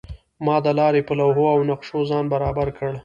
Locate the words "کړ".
2.77-2.91